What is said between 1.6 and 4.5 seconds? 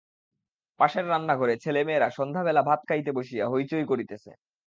ছেলেমেয়েরা সন্ধ্যাবেলা ভাত খাইতে বসিয়া হৈ চৈ করিতেছে।